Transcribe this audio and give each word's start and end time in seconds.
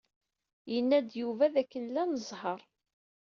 Yenna-d 0.73 1.09
Yuba 1.21 1.45
dakken 1.53 1.85
lan 1.93 2.11
zzheṛ. 2.27 2.59